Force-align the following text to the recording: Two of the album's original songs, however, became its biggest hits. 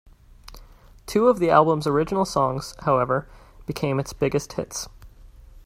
Two 1.05 1.27
of 1.27 1.37
the 1.37 1.51
album's 1.51 1.85
original 1.85 2.25
songs, 2.25 2.73
however, 2.85 3.27
became 3.67 3.99
its 3.99 4.13
biggest 4.13 4.53
hits. 4.53 4.89